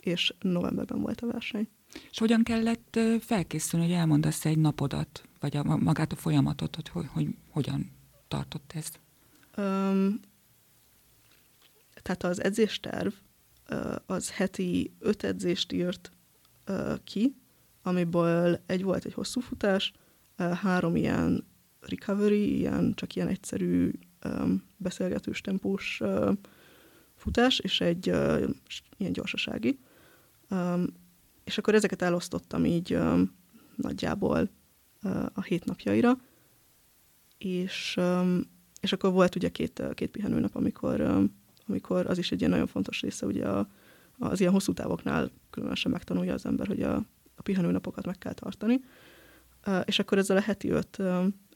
és 0.00 0.34
novemberben 0.40 1.00
volt 1.00 1.20
a 1.20 1.26
verseny. 1.26 1.68
És 2.10 2.18
hogyan 2.18 2.42
kellett 2.42 2.98
felkészülni, 3.20 3.86
hogy 3.86 3.94
elmondasz 3.94 4.44
egy 4.44 4.58
napodat, 4.58 5.22
vagy 5.40 5.56
a, 5.56 5.62
magát 5.76 6.12
a 6.12 6.16
folyamatot, 6.16 6.76
hogy, 6.76 6.88
hogy, 6.88 7.06
hogy 7.12 7.28
hogyan 7.50 7.90
tartott 8.28 8.72
ez? 8.74 8.86
Um, 9.56 10.20
tehát 12.02 12.24
az 12.24 12.42
edzésterv 12.42 13.12
az 14.06 14.30
heti 14.30 14.92
öt 14.98 15.22
edzést 15.22 15.72
írt 15.72 16.10
ki, 17.04 17.34
amiből 17.82 18.60
egy 18.66 18.82
volt 18.82 19.04
egy 19.04 19.14
hosszú 19.14 19.40
futás, 19.40 19.92
három 20.36 20.96
ilyen 20.96 21.46
recovery, 21.80 22.56
ilyen, 22.56 22.94
csak 22.94 23.14
ilyen 23.14 23.28
egyszerű 23.28 23.90
beszélgetős 24.76 25.40
tempós 25.40 26.00
futás, 27.14 27.58
és 27.58 27.80
egy 27.80 28.06
ilyen 28.96 29.12
gyorsasági. 29.12 29.78
És 31.44 31.58
akkor 31.58 31.74
ezeket 31.74 32.02
elosztottam 32.02 32.64
így 32.64 32.98
nagyjából 33.76 34.48
a 35.32 35.42
hét 35.42 35.64
napjaira, 35.64 36.18
és, 37.38 38.00
és 38.80 38.92
akkor 38.92 39.12
volt 39.12 39.34
ugye 39.34 39.48
két, 39.48 39.82
két 39.94 40.10
pihenőnap, 40.10 40.54
amikor, 40.54 41.28
amikor 41.66 42.06
az 42.06 42.18
is 42.18 42.32
egy 42.32 42.38
ilyen 42.38 42.50
nagyon 42.50 42.66
fontos 42.66 43.00
része, 43.00 43.26
ugye 43.26 43.48
a, 43.48 43.68
az 44.18 44.40
ilyen 44.40 44.52
hosszú 44.52 44.72
távoknál 44.72 45.30
különösen 45.50 45.92
megtanulja 45.92 46.32
az 46.32 46.46
ember, 46.46 46.66
hogy 46.66 46.82
a, 46.82 46.96
a 47.36 47.42
pihenőnapokat 47.42 48.06
meg 48.06 48.18
kell 48.18 48.32
tartani. 48.32 48.80
És 49.84 49.98
akkor 49.98 50.18
ezzel 50.18 50.36
a 50.36 50.40
heti 50.40 50.68
öt 50.68 50.98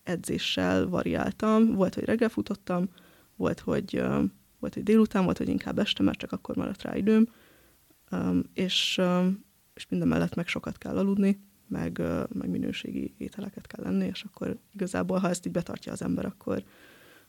edzéssel 0.03 0.87
variáltam. 0.87 1.75
Volt, 1.75 1.95
hogy 1.95 2.05
reggel 2.05 2.29
futottam, 2.29 2.89
volt, 3.37 3.61
hogy, 3.61 4.03
volt, 4.59 4.75
hogy 4.75 4.83
délután, 4.83 5.25
volt, 5.25 5.39
hogy 5.39 5.49
inkább 5.49 5.79
este, 5.79 6.03
mert 6.03 6.19
csak 6.19 6.33
akkor 6.33 6.57
maradt 6.57 6.83
rá 6.83 6.97
időm. 6.97 7.29
És, 8.55 9.01
és 9.75 9.87
minden 9.89 10.09
mellett 10.09 10.35
meg 10.35 10.47
sokat 10.47 10.79
kell 10.79 10.97
aludni, 10.97 11.41
meg, 11.73 12.03
meg 12.33 12.49
minőségi 12.51 13.15
ételeket 13.19 13.67
kell 13.67 13.85
lenni, 13.85 14.07
és 14.07 14.23
akkor 14.23 14.59
igazából, 14.75 15.19
ha 15.19 15.29
ezt 15.29 15.47
így 15.47 15.53
betartja 15.53 15.93
az 15.93 16.03
ember, 16.03 16.25
akkor, 16.25 16.65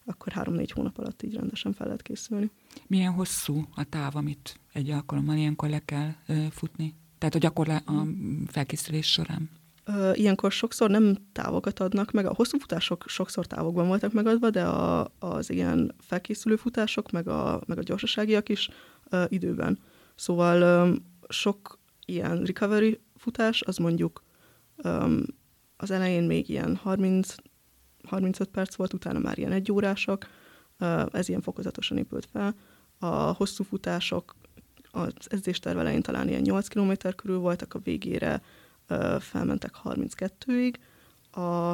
akkor 0.05 0.31
három-négy 0.31 0.71
hónap 0.71 0.97
alatt 0.97 1.23
így 1.23 1.35
rendesen 1.35 1.73
fel 1.73 1.85
lehet 1.85 2.01
készülni. 2.01 2.51
Milyen 2.87 3.11
hosszú 3.11 3.67
a 3.75 3.83
táv, 3.83 4.15
amit 4.15 4.59
egy 4.73 4.89
alkalommal 4.89 5.37
ilyenkor 5.37 5.69
le 5.69 5.79
kell 5.85 6.09
uh, 6.27 6.45
futni? 6.45 6.95
Tehát 7.17 7.35
a 7.35 7.39
gyakorlás 7.39 7.81
a 7.85 8.05
felkészülés 8.47 9.11
során? 9.11 9.49
Uh, 9.87 10.19
ilyenkor 10.19 10.51
sokszor 10.51 10.89
nem 10.89 11.15
távokat 11.31 11.79
adnak 11.79 12.11
meg, 12.11 12.25
a 12.25 12.33
hosszú 12.33 12.57
futások 12.57 13.03
sokszor 13.07 13.45
távokban 13.45 13.87
voltak 13.87 14.13
megadva, 14.13 14.49
de 14.49 14.63
a, 14.63 15.11
az 15.19 15.49
ilyen 15.49 15.95
felkészülő 15.99 16.55
futások, 16.55 17.11
meg 17.11 17.27
a, 17.27 17.61
meg 17.65 17.77
a 17.77 17.83
gyorsaságiak 17.83 18.49
is 18.49 18.69
uh, 19.11 19.23
időben. 19.27 19.79
Szóval 20.15 20.87
um, 20.87 21.11
sok 21.27 21.79
ilyen 22.05 22.43
recovery 22.43 22.99
futás, 23.15 23.61
az 23.61 23.77
mondjuk 23.77 24.23
um, 24.83 25.23
az 25.77 25.91
elején 25.91 26.23
még 26.23 26.49
ilyen 26.49 26.75
30, 26.75 27.35
35 28.03 28.49
perc 28.49 28.75
volt, 28.75 28.93
utána 28.93 29.19
már 29.19 29.37
ilyen 29.37 29.51
egyórások, 29.51 30.27
uh, 30.79 31.05
ez 31.11 31.29
ilyen 31.29 31.41
fokozatosan 31.41 31.97
épült 31.97 32.27
fel. 32.31 32.55
A 32.99 33.07
hosszú 33.15 33.63
futások 33.63 34.35
az 34.91 35.13
edzésterv 35.27 35.79
elején 35.79 36.01
talán 36.01 36.27
ilyen 36.27 36.41
8 36.41 36.67
km 36.67 36.91
körül 37.15 37.37
voltak, 37.37 37.73
a 37.73 37.79
végére 37.79 38.41
uh, 38.89 39.19
felmentek 39.19 39.75
32-ig. 39.83 40.73
A, 41.31 41.73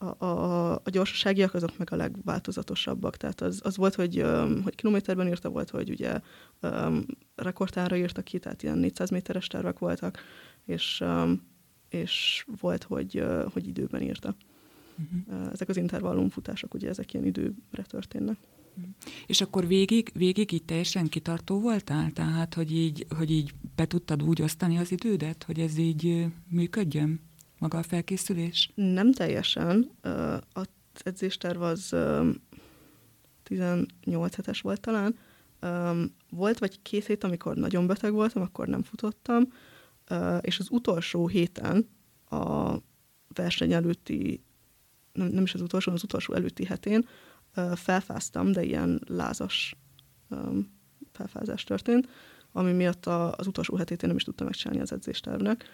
a, 0.00 0.24
a, 0.24 0.72
a 0.72 0.90
gyorsaságiak 0.90 1.54
azok 1.54 1.78
meg 1.78 1.92
a 1.92 1.96
legváltozatosabbak. 1.96 3.16
Tehát 3.16 3.40
az, 3.40 3.60
az 3.64 3.76
volt, 3.76 3.94
hogy, 3.94 4.24
hogy 4.62 4.74
kilométerben 4.74 5.26
írta, 5.26 5.48
volt, 5.48 5.70
hogy 5.70 5.90
ugye 5.90 6.20
um, 6.62 7.04
rekordtára 7.34 7.96
írta 7.96 8.22
ki, 8.22 8.38
tehát 8.38 8.62
ilyen 8.62 8.78
400 8.78 9.10
méteres 9.10 9.46
tervek 9.46 9.78
voltak, 9.78 10.18
és 10.64 11.00
um, 11.00 11.48
és 11.90 12.44
volt, 12.60 12.82
hogy, 12.82 13.24
hogy 13.52 13.66
időben 13.66 14.02
írta. 14.02 14.36
Uh-huh. 14.98 15.52
Ezek 15.52 15.68
az 15.68 15.76
intervallumfutások, 15.76 16.74
ugye 16.74 16.88
ezek 16.88 17.14
ilyen 17.14 17.26
időre 17.26 17.82
történnek. 17.86 18.36
Uh-huh. 18.76 18.92
És 19.26 19.40
akkor 19.40 19.66
végig, 19.66 20.10
végig 20.14 20.52
így 20.52 20.64
teljesen 20.64 21.08
kitartó 21.08 21.60
voltál? 21.60 22.10
Tehát, 22.10 22.54
hogy 22.54 22.72
így, 22.76 23.06
hogy 23.16 23.30
így 23.30 23.54
be 23.76 23.86
tudtad 23.86 24.22
úgy 24.22 24.42
osztani 24.42 24.78
az 24.78 24.92
idődet, 24.92 25.42
hogy 25.42 25.58
ez 25.58 25.78
így 25.78 26.26
működjön, 26.48 27.20
maga 27.60 27.78
a 27.78 27.82
felkészülés? 27.82 28.70
Nem 28.74 29.12
teljesen. 29.12 29.90
Az 30.52 30.66
edzésterv 30.92 31.62
az 31.62 31.96
18 33.42 34.34
hetes 34.34 34.60
volt 34.60 34.80
talán. 34.80 35.16
Volt 36.30 36.58
vagy 36.58 36.82
két 36.82 37.06
hét, 37.06 37.24
amikor 37.24 37.56
nagyon 37.56 37.86
beteg 37.86 38.12
voltam, 38.12 38.42
akkor 38.42 38.66
nem 38.68 38.82
futottam, 38.82 39.52
és 40.40 40.58
az 40.58 40.66
utolsó 40.70 41.28
héten 41.28 41.88
a 42.28 42.74
verseny 43.34 43.72
előtti, 43.72 44.44
nem, 45.12 45.28
nem 45.28 45.42
is 45.42 45.54
az 45.54 45.60
utolsó, 45.60 45.92
az 45.92 46.02
utolsó 46.02 46.34
előtti 46.34 46.64
hetén 46.64 47.08
felfáztam, 47.74 48.52
de 48.52 48.62
ilyen 48.62 49.00
lázas 49.06 49.76
felfázás 51.12 51.64
történt, 51.64 52.08
ami 52.52 52.72
miatt 52.72 53.06
az 53.06 53.46
utolsó 53.46 53.76
hetét 53.76 54.02
én 54.02 54.08
nem 54.08 54.16
is 54.16 54.24
tudtam 54.24 54.46
megcsinálni 54.46 54.82
az 54.82 54.92
edzéstervnek, 54.92 55.64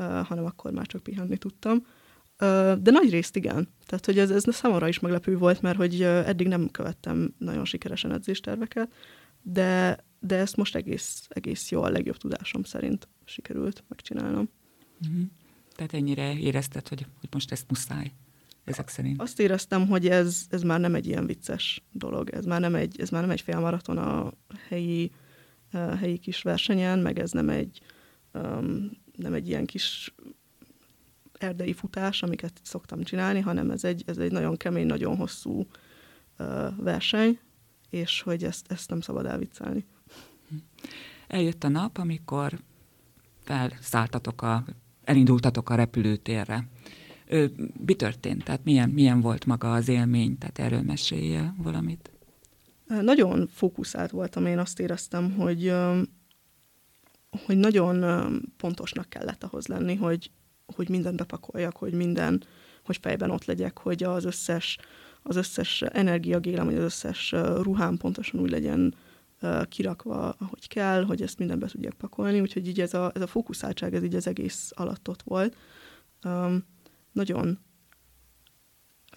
hanem 0.00 0.44
akkor 0.44 0.72
már 0.72 0.86
csak 0.86 1.02
pihenni 1.02 1.36
tudtam. 1.36 1.86
De 2.82 2.90
nagy 2.90 3.10
részt 3.10 3.36
igen. 3.36 3.68
Tehát, 3.86 4.06
hogy 4.06 4.18
ez, 4.18 4.30
ez 4.30 4.44
számomra 4.54 4.88
is 4.88 4.98
meglepő 4.98 5.38
volt, 5.38 5.62
mert 5.62 5.76
hogy 5.76 6.02
eddig 6.02 6.48
nem 6.48 6.70
követtem 6.70 7.34
nagyon 7.38 7.64
sikeresen 7.64 8.12
edzésterveket, 8.12 8.92
de, 9.42 9.98
de 10.20 10.36
ezt 10.36 10.56
most 10.56 10.76
egész, 10.76 11.26
egész 11.28 11.70
jó, 11.70 11.82
a 11.82 11.88
legjobb 11.88 12.16
tudásom 12.16 12.62
szerint 12.62 13.08
sikerült 13.24 13.84
megcsinálnom. 13.88 14.48
Uh-huh. 15.06 15.22
Tehát 15.76 15.94
ennyire 15.94 16.38
érezted, 16.38 16.88
hogy, 16.88 17.06
hogy 17.20 17.28
most 17.32 17.52
ezt 17.52 17.68
muszáj, 17.68 18.12
ezek 18.64 18.88
szerint? 18.88 19.20
Azt 19.20 19.40
éreztem, 19.40 19.86
hogy 19.88 20.08
ez, 20.08 20.44
ez 20.48 20.62
már 20.62 20.80
nem 20.80 20.94
egy 20.94 21.06
ilyen 21.06 21.26
vicces 21.26 21.82
dolog, 21.92 22.30
ez 22.30 22.44
már 22.44 22.60
nem 22.60 22.74
egy, 22.74 23.00
ez 23.00 23.10
már 23.10 23.20
nem 23.20 23.30
egy 23.30 23.40
félmaraton 23.40 23.98
a 23.98 24.32
helyi, 24.68 25.10
uh, 25.72 25.98
helyi 25.98 26.18
kis 26.18 26.42
versenyen, 26.42 26.98
meg 26.98 27.18
ez 27.18 27.30
nem 27.30 27.48
egy, 27.48 27.80
um, 28.32 28.90
nem 29.20 29.34
egy 29.34 29.48
ilyen 29.48 29.66
kis 29.66 30.14
erdei 31.38 31.72
futás, 31.72 32.22
amiket 32.22 32.60
szoktam 32.62 33.02
csinálni, 33.02 33.40
hanem 33.40 33.70
ez 33.70 33.84
egy, 33.84 34.02
ez 34.06 34.18
egy 34.18 34.32
nagyon 34.32 34.56
kemény, 34.56 34.86
nagyon 34.86 35.16
hosszú 35.16 35.66
uh, 36.38 36.76
verseny, 36.76 37.38
és 37.90 38.20
hogy 38.20 38.44
ezt, 38.44 38.72
ezt 38.72 38.90
nem 38.90 39.00
szabad 39.00 39.26
elviccelni. 39.26 39.84
Eljött 41.26 41.64
a 41.64 41.68
nap, 41.68 41.98
amikor 41.98 42.58
felszálltatok 43.42 44.42
a, 44.42 44.64
elindultatok 45.04 45.70
a 45.70 45.74
repülőtérre. 45.74 46.68
Ö, 47.26 47.46
mi 47.86 47.94
történt? 47.94 48.44
Tehát 48.44 48.64
milyen, 48.64 48.88
milyen 48.88 49.20
volt 49.20 49.46
maga 49.46 49.72
az 49.72 49.88
élmény? 49.88 50.38
Tehát 50.38 50.58
erről 50.58 50.82
mesélje 50.82 51.54
valamit. 51.56 52.10
Nagyon 52.86 53.48
fókuszált 53.52 54.10
voltam, 54.10 54.46
én 54.46 54.58
azt 54.58 54.80
éreztem, 54.80 55.32
hogy, 55.32 55.72
hogy 57.46 57.58
nagyon 57.58 58.04
pontosnak 58.56 59.08
kellett 59.08 59.44
ahhoz 59.44 59.66
lenni, 59.66 59.94
hogy, 59.94 60.30
hogy 60.66 60.88
mindent 60.88 61.16
bepakoljak, 61.16 61.76
hogy 61.76 61.92
minden, 61.92 62.44
hogy 62.84 62.98
fejben 63.02 63.30
ott 63.30 63.44
legyek, 63.44 63.78
hogy 63.78 64.02
az 64.02 64.24
összes, 64.24 64.78
az 65.22 65.36
összes 65.36 65.82
energiagélem, 65.82 66.64
vagy 66.64 66.76
az 66.76 66.82
összes 66.82 67.32
ruhám 67.62 67.96
pontosan 67.96 68.40
úgy 68.40 68.50
legyen 68.50 68.94
kirakva, 69.68 70.28
ahogy 70.28 70.68
kell, 70.68 71.04
hogy 71.04 71.22
ezt 71.22 71.38
mindenbe 71.38 71.66
tudjak 71.66 71.92
pakolni, 71.92 72.40
úgyhogy 72.40 72.68
így 72.68 72.80
ez 72.80 72.94
a, 72.94 73.10
ez 73.14 73.20
a 73.20 73.26
fókuszáltság, 73.26 73.94
ez 73.94 74.02
így 74.02 74.14
az 74.14 74.26
egész 74.26 74.72
alatt 74.74 75.08
ott 75.08 75.22
volt. 75.22 75.56
Um, 76.24 76.64
nagyon 77.12 77.58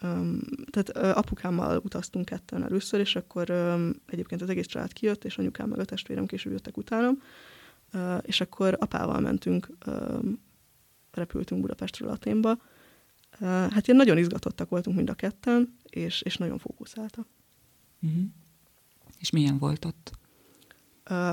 Um, 0.04 0.40
tehát 0.72 1.18
apukámmal 1.18 1.82
utaztunk 1.84 2.26
ketten 2.26 2.64
először, 2.64 3.00
és 3.00 3.16
akkor 3.16 3.50
um, 3.50 3.92
egyébként 4.06 4.42
az 4.42 4.50
egész 4.50 4.66
család 4.66 4.94
kijött, 4.94 5.24
és 5.24 5.38
anyukám 5.38 5.70
meg 5.70 5.80
a 5.80 5.86
testvérem 5.86 6.26
később 6.26 6.52
jöttek 6.52 6.78
utánam, 6.78 7.22
és 8.22 8.42
akkor 8.42 8.78
apával 8.80 9.20
mentünk, 9.20 9.68
repültünk 11.12 11.62
Budapestről 11.62 12.10
Aténba. 12.10 12.52
Uh, 13.40 13.48
hát 13.48 13.88
ilyen 13.88 13.98
nagyon 13.98 14.18
izgatottak 14.18 14.70
voltunk 14.70 14.96
mind 14.96 15.10
a 15.10 15.14
ketten, 15.14 15.78
és, 15.90 16.22
és 16.22 16.38
nagyon 16.38 16.58
fókuszáltak. 16.58 17.28
Uh-huh. 18.02 18.24
És 19.20 19.30
milyen 19.30 19.58
volt 19.58 19.86
ott? 19.86 20.12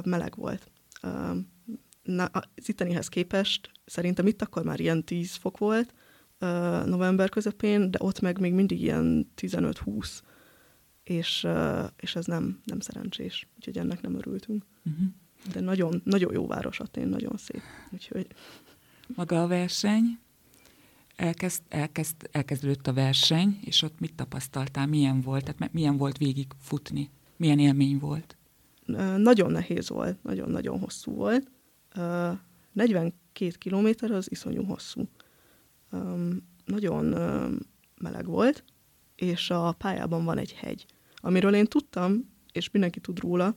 Meleg 0.04 0.34
volt. 0.36 0.70
Na, 2.02 2.24
az 2.24 2.68
ittenihez 2.68 3.08
képest 3.08 3.70
szerintem 3.84 4.26
itt 4.26 4.42
akkor 4.42 4.64
már 4.64 4.80
ilyen 4.80 5.04
10 5.04 5.34
fok 5.34 5.58
volt 5.58 5.94
november 6.84 7.28
közepén, 7.28 7.90
de 7.90 7.98
ott 8.02 8.20
meg 8.20 8.40
még 8.40 8.52
mindig 8.52 8.82
ilyen 8.82 9.30
15-20, 9.36 10.20
és, 11.02 11.46
és 11.96 12.16
ez 12.16 12.24
nem, 12.24 12.60
nem 12.64 12.80
szerencsés, 12.80 13.48
úgyhogy 13.56 13.78
ennek 13.78 14.00
nem 14.00 14.14
örültünk. 14.14 14.64
Uh-huh. 14.84 15.06
De 15.52 15.60
nagyon, 15.60 16.00
nagyon 16.04 16.32
jó 16.32 16.46
város 16.46 16.80
Atén, 16.80 17.08
nagyon 17.08 17.36
szép. 17.36 17.62
Úgyhogy... 17.92 18.26
Maga 19.16 19.42
a 19.42 19.46
verseny? 19.46 20.18
Elkezd, 21.16 21.62
elkezd, 21.68 22.14
elkezdődött 22.30 22.86
a 22.86 22.92
verseny, 22.92 23.58
és 23.64 23.82
ott 23.82 24.00
mit 24.00 24.14
tapasztaltál, 24.14 24.86
milyen 24.86 25.20
volt, 25.20 25.54
tehát 25.54 25.72
milyen 25.72 25.96
volt 25.96 26.18
végig 26.18 26.46
futni? 26.58 27.10
Milyen 27.36 27.58
élmény 27.58 27.98
volt? 27.98 28.36
Nagyon 29.16 29.50
nehéz 29.50 29.88
volt, 29.88 30.22
nagyon-nagyon 30.22 30.78
hosszú 30.78 31.12
volt. 31.12 31.50
42 32.72 33.50
kilométer 33.58 34.10
az 34.10 34.30
iszonyú 34.30 34.64
hosszú. 34.64 35.08
Nagyon 36.64 37.04
meleg 38.00 38.26
volt, 38.26 38.64
és 39.14 39.50
a 39.50 39.72
pályában 39.72 40.24
van 40.24 40.38
egy 40.38 40.52
hegy, 40.52 40.86
amiről 41.16 41.54
én 41.54 41.66
tudtam, 41.66 42.30
és 42.52 42.70
mindenki 42.70 43.00
tud 43.00 43.18
róla, 43.18 43.54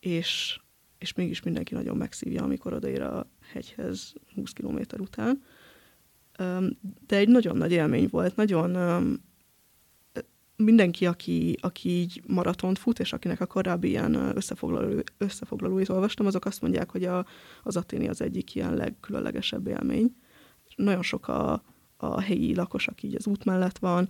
és, 0.00 0.60
és 1.02 1.14
mégis 1.14 1.42
mindenki 1.42 1.74
nagyon 1.74 1.96
megszívja, 1.96 2.42
amikor 2.42 2.72
odaér 2.72 3.02
a 3.02 3.26
hegyhez 3.52 4.12
20 4.34 4.52
kilométer 4.52 5.00
után. 5.00 5.42
De 7.06 7.16
egy 7.16 7.28
nagyon 7.28 7.56
nagy 7.56 7.72
élmény 7.72 8.08
volt, 8.10 8.36
nagyon 8.36 8.76
mindenki, 10.56 11.06
aki, 11.06 11.58
aki 11.60 11.88
így 11.88 12.22
maratont 12.26 12.78
fut, 12.78 12.98
és 12.98 13.12
akinek 13.12 13.40
a 13.40 13.46
korábbi 13.46 13.88
ilyen 13.88 14.14
összefoglaló, 14.14 15.02
összefoglalóit 15.18 15.88
olvastam, 15.88 16.26
azok 16.26 16.44
azt 16.44 16.60
mondják, 16.60 16.90
hogy 16.90 17.04
a, 17.04 17.26
az 17.62 17.76
aténi 17.76 18.08
az 18.08 18.20
egyik 18.20 18.54
ilyen 18.54 18.74
legkülönlegesebb 18.74 19.66
élmény. 19.66 20.16
Nagyon 20.76 21.02
sok 21.02 21.28
a, 21.28 21.62
a 21.96 22.20
helyi 22.20 22.54
lakos, 22.54 22.88
aki 22.88 23.06
így 23.06 23.14
az 23.14 23.26
út 23.26 23.44
mellett 23.44 23.78
van, 23.78 24.08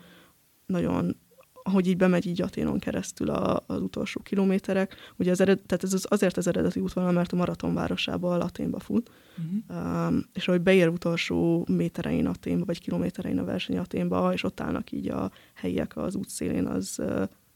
nagyon 0.67 1.17
ahogy 1.63 1.87
így 1.87 1.97
bemegy 1.97 2.27
így 2.27 2.43
Aténon 2.43 2.79
keresztül 2.79 3.31
a, 3.31 3.65
az 3.67 3.81
utolsó 3.81 4.21
kilométerek. 4.21 4.97
Ugye 5.17 5.31
az 5.31 5.41
ered, 5.41 5.61
tehát 5.67 5.85
ez 5.85 5.93
az, 5.93 6.07
azért 6.09 6.37
az 6.37 6.47
eredeti 6.47 6.81
útvonal, 6.81 7.13
mert 7.13 7.33
a 7.33 7.37
maraton 7.37 7.75
városába, 7.75 8.35
Aténba 8.35 8.79
fut. 8.79 9.11
Uh-huh. 9.39 10.09
Um, 10.09 10.25
és 10.33 10.49
ahogy 10.49 10.61
beér 10.61 10.89
utolsó 10.89 11.67
méterein 11.71 12.27
Aténba, 12.27 12.65
vagy 12.65 12.81
kilométerein 12.81 13.39
a 13.39 13.45
verseny 13.45 13.79
Aténba, 13.79 14.33
és 14.33 14.43
ott 14.43 14.61
állnak 14.61 14.93
így 14.93 15.09
a 15.09 15.31
helyiek 15.55 15.97
az 15.97 16.15
útszélén, 16.15 16.67
az, 16.67 17.03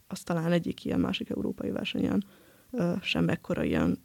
az 0.07 0.21
talán 0.23 0.51
egyik 0.51 0.85
ilyen 0.85 0.99
másik 0.99 1.29
európai 1.29 1.69
versenyen 1.69 2.25
sem 3.01 3.29
ekkora 3.29 3.63
ilyen 3.63 3.97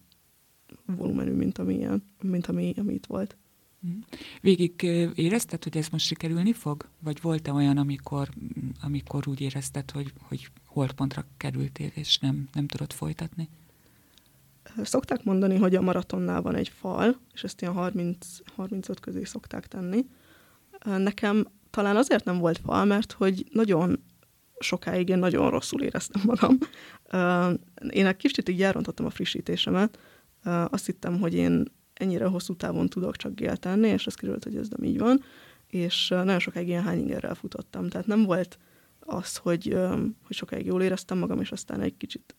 volumenű, 0.87 1.33
mint 1.33 1.59
ami, 1.59 1.75
ilyen, 1.75 2.03
mint 2.23 2.47
ami, 2.47 2.75
ami 2.77 2.93
itt 2.93 3.07
volt. 3.07 3.37
Mhm. 3.85 3.97
Végig 4.41 4.83
érezted, 5.15 5.63
hogy 5.63 5.77
ez 5.77 5.89
most 5.89 6.07
sikerülni 6.07 6.53
fog? 6.53 6.89
Vagy 6.99 7.21
volt-e 7.21 7.53
olyan, 7.53 7.77
amikor, 7.77 8.29
amikor 8.83 9.29
úgy 9.29 9.41
érezted, 9.41 9.91
hogy, 9.91 10.13
hogy 10.23 10.49
holdpontra 10.67 11.25
kerültél, 11.37 11.91
és 11.95 12.19
nem, 12.19 12.49
nem 12.53 12.67
tudod 12.67 12.93
folytatni? 12.93 13.49
Szokták 14.83 15.25
mondani, 15.25 15.57
hogy 15.57 15.75
a 15.75 15.81
maratonnál 15.81 16.43
van 16.43 16.55
egy 16.55 16.69
fal, 16.69 17.17
és 17.33 17.45
ezt 17.45 17.61
ilyen 17.61 17.73
30, 17.73 18.27
35 18.55 19.01
közé 19.01 19.25
szokták 19.25 19.67
tenni. 19.67 20.07
Nekem 20.85 21.47
talán 21.71 21.97
azért 21.97 22.25
nem 22.25 22.39
volt 22.39 22.59
fal, 22.59 22.85
mert 22.85 23.13
hogy 23.13 23.47
nagyon 23.51 24.03
sokáig 24.59 25.09
én 25.09 25.19
nagyon 25.19 25.51
rosszul 25.51 25.83
éreztem 25.83 26.23
magam. 26.25 26.59
Én 27.91 28.07
egy 28.07 28.17
kicsit 28.17 28.49
így 28.49 28.63
elrontottam 28.63 29.07
a 29.07 29.11
frissítésemet. 29.11 29.99
Azt 30.45 30.87
hittem, 30.87 31.21
hogy 31.21 31.35
én 31.35 31.65
ennyire 32.03 32.27
hosszú 32.27 32.55
távon 32.55 32.89
tudok 32.89 33.17
csak 33.17 33.35
gél 33.35 33.57
tenni, 33.57 33.89
és 33.89 34.07
ez 34.07 34.15
került, 34.15 34.45
hogy 34.45 34.57
ez 34.57 34.69
nem 34.69 34.89
így 34.89 34.99
van, 34.99 35.23
és 35.67 36.09
nagyon 36.09 36.39
sokáig 36.39 36.69
ilyen 36.69 36.83
hányingerrel 36.83 37.35
futottam, 37.35 37.89
tehát 37.89 38.07
nem 38.07 38.23
volt 38.23 38.59
az, 39.01 39.37
hogy, 39.37 39.77
hogy 40.23 40.37
sokáig 40.37 40.67
jól 40.67 40.83
éreztem 40.83 41.19
magam, 41.19 41.41
és 41.41 41.53
aztán 41.53 41.81
egy 41.81 41.97
kicsit 41.97 42.37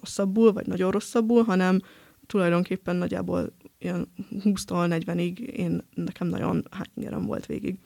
rosszabbul, 0.00 0.52
vagy 0.52 0.66
nagyon 0.66 0.90
rosszabbul, 0.90 1.44
hanem 1.44 1.80
tulajdonképpen 2.26 2.96
nagyjából 2.96 3.52
ilyen 3.78 4.08
20-tól 4.30 5.02
40-ig 5.04 5.38
én, 5.38 5.82
nekem 5.94 6.26
nagyon 6.26 6.64
hányingerem 6.70 7.26
volt 7.26 7.46
végig, 7.46 7.78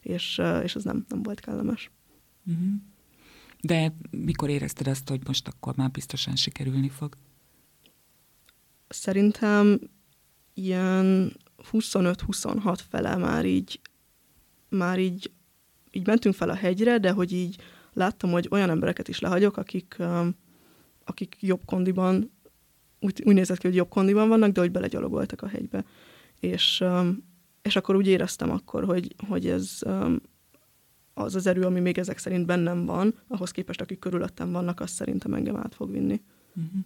és, 0.00 0.40
és 0.62 0.74
ez 0.74 0.84
nem, 0.84 1.04
nem 1.08 1.22
volt 1.22 1.40
kellemes. 1.40 1.90
Uh-huh. 2.46 2.72
De 3.60 3.94
mikor 4.10 4.48
érezted 4.48 4.86
azt, 4.86 5.08
hogy 5.08 5.20
most 5.26 5.48
akkor 5.48 5.76
már 5.76 5.90
biztosan 5.90 6.36
sikerülni 6.36 6.88
fog? 6.88 7.14
Szerintem 8.88 9.80
ilyen 10.66 11.36
25-26 11.72 12.78
fele 12.88 13.16
már 13.16 13.44
így, 13.44 13.80
már 14.68 14.98
így, 14.98 15.30
így 15.90 16.06
mentünk 16.06 16.34
fel 16.34 16.50
a 16.50 16.54
hegyre, 16.54 16.98
de 16.98 17.10
hogy 17.10 17.32
így 17.32 17.56
láttam, 17.92 18.30
hogy 18.30 18.48
olyan 18.50 18.70
embereket 18.70 19.08
is 19.08 19.20
lehagyok, 19.20 19.56
akik, 19.56 19.96
um, 19.98 20.34
akik 21.04 21.36
jobb 21.40 21.60
kondiban, 21.64 22.30
úgy, 23.00 23.22
úgy 23.24 23.34
nézett 23.34 23.58
ki, 23.58 23.66
hogy 23.66 23.76
jobb 23.76 23.88
kondiban 23.88 24.28
vannak, 24.28 24.52
de 24.52 24.60
hogy 24.60 24.70
belegyalogoltak 24.70 25.42
a 25.42 25.48
hegybe. 25.48 25.84
És, 26.40 26.80
um, 26.80 27.24
és 27.62 27.76
akkor 27.76 27.96
úgy 27.96 28.06
éreztem 28.06 28.50
akkor, 28.50 28.84
hogy, 28.84 29.14
hogy 29.28 29.46
ez 29.46 29.78
um, 29.86 30.20
az 31.14 31.34
az 31.34 31.46
erő, 31.46 31.62
ami 31.62 31.80
még 31.80 31.98
ezek 31.98 32.18
szerint 32.18 32.46
bennem 32.46 32.84
van, 32.84 33.14
ahhoz 33.28 33.50
képest, 33.50 33.80
akik 33.80 33.98
körülöttem 33.98 34.52
vannak, 34.52 34.80
azt 34.80 34.94
szerintem 34.94 35.34
engem 35.34 35.56
át 35.56 35.74
fog 35.74 35.90
vinni. 35.90 36.20
Uh-huh. 36.54 36.80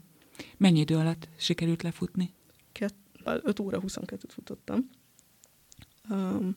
Mennyi 0.57 0.81
idő 0.81 0.97
alatt 0.97 1.29
sikerült 1.37 1.83
lefutni? 1.83 2.35
5 3.25 3.61
óra 3.61 3.81
22-t 3.81 4.29
futottam, 4.29 4.91
um, 6.11 6.57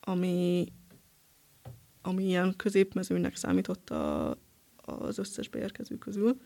ami, 0.00 0.66
ami 2.02 2.24
ilyen 2.24 2.56
középmezőnek 2.56 3.36
számított 3.36 3.90
a, 3.90 4.36
az 4.76 5.18
összes 5.18 5.48
beérkező 5.48 5.98
közül. 5.98 6.40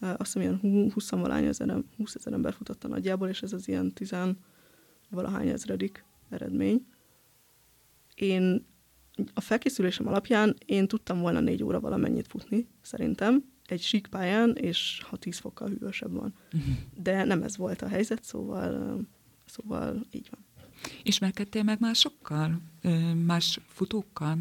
Uh, 0.00 0.14
azt 0.16 0.32
hiszem 0.32 0.42
ilyen 0.42 0.90
20 0.92 1.10
valány 1.10 1.44
ezer, 1.44 1.84
20 1.96 2.14
ezer 2.14 2.32
ember 2.32 2.52
futotta 2.52 2.88
nagyjából, 2.88 3.28
és 3.28 3.42
ez 3.42 3.52
az 3.52 3.68
ilyen 3.68 3.92
10 3.92 4.14
valahány 5.10 5.48
ezredik 5.48 6.04
eredmény. 6.28 6.86
Én 8.14 8.66
a 9.34 9.40
felkészülésem 9.40 10.06
alapján 10.06 10.56
én 10.66 10.88
tudtam 10.88 11.20
volna 11.20 11.40
négy 11.40 11.62
óra 11.62 11.80
valamennyit 11.80 12.26
futni, 12.26 12.68
szerintem, 12.80 13.44
egy 13.70 13.82
síkpályán, 13.82 14.50
és 14.54 15.02
ha 15.04 15.16
10 15.16 15.38
fokkal 15.38 15.68
hűvösebb 15.68 16.12
van. 16.12 16.34
Uh-huh. 16.52 16.74
De 17.02 17.24
nem 17.24 17.42
ez 17.42 17.56
volt 17.56 17.82
a 17.82 17.88
helyzet, 17.88 18.24
szóval, 18.24 19.00
szóval 19.44 20.06
így 20.10 20.28
van. 20.30 20.46
Ismerkedtél 21.02 21.62
meg 21.62 21.80
másokkal? 21.80 22.60
Más 23.24 23.60
futókkal? 23.66 24.38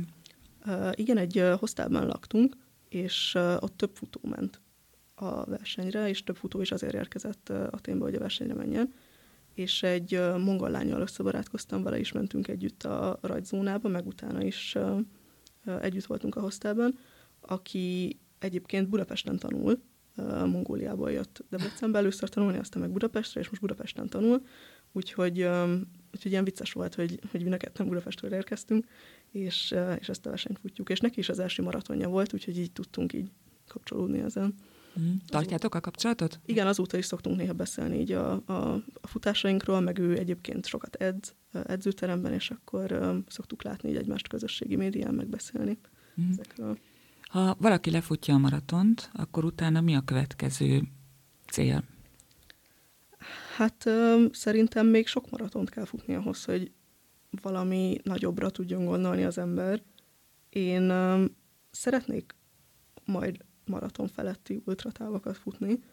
Uh, 0.65 0.91
igen, 0.95 1.17
egy 1.17 1.43
hostelben 1.59 2.07
laktunk, 2.07 2.55
és 2.89 3.33
uh, 3.35 3.55
ott 3.59 3.77
több 3.77 3.95
futó 3.95 4.19
ment 4.23 4.61
a 5.15 5.45
versenyre, 5.45 6.09
és 6.09 6.23
több 6.23 6.35
futó 6.35 6.61
is 6.61 6.71
azért 6.71 6.93
érkezett 6.93 7.49
Aténba, 7.49 8.05
hogy 8.05 8.15
a 8.15 8.19
versenyre 8.19 8.53
menjen. 8.53 8.93
És 9.53 9.83
egy 9.83 10.19
mongol 10.37 10.69
lányjal 10.69 11.01
összebarátkoztam, 11.01 11.83
vele 11.83 11.99
is 11.99 12.11
mentünk 12.11 12.47
együtt 12.47 12.83
a 12.83 13.19
rajtzónába, 13.21 13.89
meg 13.89 14.07
utána 14.07 14.43
is 14.43 14.77
együtt 15.81 16.05
voltunk 16.05 16.35
a 16.35 16.41
hostelben, 16.41 16.97
aki 17.39 18.17
egyébként 18.39 18.89
Budapesten 18.89 19.37
tanul, 19.37 19.81
Mongóliából 20.45 21.11
jött 21.11 21.43
Debrecenbe 21.49 21.97
először 21.97 22.29
tanulni, 22.29 22.57
aztán 22.57 22.81
meg 22.81 22.91
Budapestre, 22.91 23.39
és 23.39 23.49
most 23.49 23.61
Budapesten 23.61 24.09
tanul, 24.09 24.41
úgyhogy, 24.91 25.47
úgyhogy 26.13 26.31
ilyen 26.31 26.43
vicces 26.43 26.71
volt, 26.71 26.95
hogy, 26.95 27.19
hogy 27.31 27.43
mi 27.43 27.57
ketten 27.57 27.87
Budapestről 27.87 28.33
érkeztünk, 28.33 28.85
és, 29.31 29.75
és 29.99 30.09
ezt 30.09 30.25
a 30.25 30.29
versenyt 30.29 30.59
futjuk. 30.59 30.89
És 30.89 30.99
neki 30.99 31.19
is 31.19 31.29
az 31.29 31.39
első 31.39 31.63
maratonja 31.63 32.09
volt, 32.09 32.33
úgyhogy 32.33 32.57
így 32.59 32.71
tudtunk 32.71 33.13
így 33.13 33.31
kapcsolódni 33.67 34.19
ezen. 34.19 34.53
Mm. 34.99 35.11
Tartjátok 35.27 35.75
a 35.75 35.79
kapcsolatot? 35.79 36.39
Igen, 36.45 36.67
azóta 36.67 36.97
is 36.97 37.05
szoktunk 37.05 37.37
néha 37.37 37.53
beszélni 37.53 37.99
így 37.99 38.11
a, 38.11 38.31
a, 38.45 38.73
a 39.01 39.07
futásainkról, 39.07 39.79
meg 39.79 39.97
ő 39.97 40.17
egyébként 40.17 40.65
sokat 40.65 40.95
edz 40.95 41.33
edzőteremben, 41.51 42.33
és 42.33 42.51
akkor 42.51 42.91
um, 42.91 43.23
szoktuk 43.27 43.63
látni 43.63 43.89
így 43.89 43.95
egymást 43.95 44.27
közösségi 44.27 44.75
médián 44.75 45.13
megbeszélni 45.13 45.77
mm. 46.21 46.29
ezekről. 46.29 46.77
Ha 47.37 47.55
valaki 47.59 47.91
lefutja 47.91 48.33
a 48.33 48.37
maratont, 48.37 49.09
akkor 49.13 49.45
utána 49.45 49.81
mi 49.81 49.95
a 49.95 50.01
következő 50.01 50.81
cél? 51.51 51.83
Hát 53.55 53.85
ö, 53.85 54.25
szerintem 54.31 54.87
még 54.87 55.07
sok 55.07 55.29
maratont 55.29 55.69
kell 55.69 55.85
futni 55.85 56.15
ahhoz, 56.15 56.43
hogy 56.45 56.71
valami 57.41 57.97
nagyobbra 58.03 58.49
tudjon 58.49 58.85
gondolni 58.85 59.23
az 59.23 59.37
ember. 59.37 59.81
Én 60.49 60.89
ö, 60.89 61.25
szeretnék 61.71 62.35
majd 63.05 63.45
maraton 63.65 64.07
feletti 64.07 64.61
ultratávokat 64.65 65.37
futni, 65.37 65.83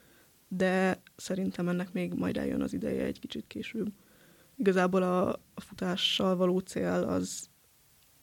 de 0.48 1.02
szerintem 1.16 1.68
ennek 1.68 1.92
még 1.92 2.14
majd 2.14 2.37
eljön 2.37 2.62
az 2.62 2.72
ideje 2.72 3.04
egy 3.04 3.20
kicsit 3.20 3.46
később. 3.46 3.92
Igazából 4.57 5.02
a, 5.02 5.28
a 5.33 5.61
futással 5.61 6.37
való 6.37 6.59
cél 6.59 7.04
az 7.09 7.48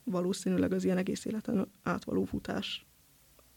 valószínűleg 0.04 0.72
az 0.74 0.84
ilyen 0.84 0.98
egész 0.98 1.26
életen 1.26 1.72
átvaló 1.84 2.24
futás 2.24 2.86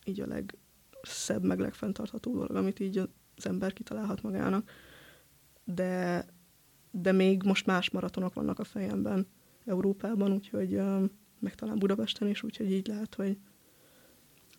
így 0.05 0.21
a 0.21 0.27
legszebb, 0.27 1.43
meg 1.43 1.59
legfenntartható 1.59 2.33
dolog, 2.33 2.55
amit 2.55 2.81
így 2.81 2.99
az 3.37 3.47
ember 3.47 3.73
kitalálhat 3.73 4.23
magának. 4.23 4.71
De, 5.65 6.27
de 6.91 7.13
még 7.13 7.43
most 7.43 7.67
más 7.67 7.91
maratonok 7.91 8.35
vannak 8.35 8.59
a 8.59 8.65
fejemben 8.65 9.27
Európában, 9.65 10.33
úgyhogy 10.33 10.81
meg 11.39 11.55
talán 11.55 11.79
Budapesten 11.79 12.29
is, 12.29 12.43
úgyhogy 12.43 12.73
így 12.73 12.87
lehet, 12.87 13.15
hogy 13.15 13.39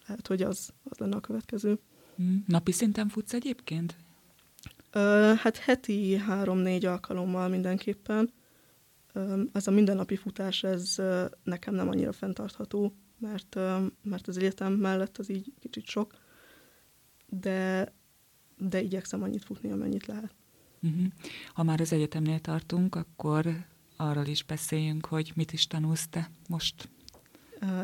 lehet, 0.08 0.28
hogy 0.28 0.42
az, 0.42 0.74
az 0.84 0.98
lenne 0.98 1.16
a 1.16 1.20
következő. 1.20 1.80
Hmm. 2.16 2.44
Napi 2.48 2.72
szinten 2.72 3.10
futsz 3.10 3.34
egyébként? 3.34 3.96
Hát 5.36 5.58
heti 5.58 6.16
három-négy 6.16 6.86
alkalommal 6.86 7.48
mindenképpen. 7.48 8.34
Ez 9.52 9.68
a 9.68 9.72
mindennapi 9.72 10.16
futás, 10.16 10.64
ez 10.64 10.96
nekem 11.44 11.74
nem 11.74 11.90
annyira 11.90 12.12
fenntartható, 12.12 12.96
mert, 13.26 13.56
mert 14.04 14.28
az 14.28 14.38
egyetem 14.38 14.74
mellett 14.74 15.18
az 15.18 15.30
így 15.30 15.54
kicsit 15.60 15.86
sok, 15.86 16.14
de, 17.30 17.94
de 18.58 18.82
igyekszem 18.82 19.24
annyit 19.24 19.44
futni, 19.44 19.72
amennyit 19.72 20.06
lehet. 20.06 20.34
Uh-huh. 20.82 21.06
Ha 21.54 21.64
már 21.64 21.82
az 21.82 21.94
egyetemnél 21.94 22.40
tartunk, 22.40 22.96
akkor 22.96 23.66
arról 23.96 24.26
is 24.26 24.44
beszéljünk, 24.44 25.06
hogy 25.06 25.32
mit 25.36 25.54
is 25.54 25.68
tanulsz 25.68 26.08
te 26.08 26.30
most. 26.48 26.90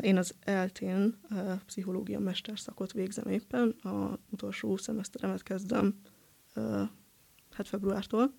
Én 0.00 0.16
az 0.16 0.34
eltén 0.40 1.18
pszichológia 1.66 2.18
mesterszakot 2.18 2.92
végzem 2.92 3.28
éppen, 3.28 3.68
a 3.68 4.18
utolsó 4.30 4.76
szemeszteremet 4.76 5.42
kezdem 5.42 6.00
hát 7.50 7.68
februártól. 7.68 8.34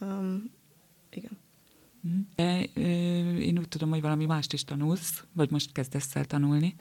Um, 0.00 0.50
igen. 1.10 1.38
De, 2.36 2.62
én 3.38 3.58
úgy 3.58 3.68
tudom, 3.68 3.90
hogy 3.90 4.00
valami 4.00 4.26
mást 4.26 4.52
is 4.52 4.64
tanulsz, 4.64 5.24
vagy 5.32 5.50
most 5.50 5.72
kezdesz 5.72 6.16
el 6.16 6.24
tanulni. 6.24 6.76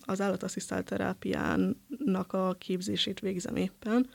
Az 0.00 0.20
állatasszisztált 0.20 0.84
terápiának 0.84 2.32
a 2.32 2.54
képzését 2.58 3.20
végzem 3.20 3.56
éppen, 3.56 4.08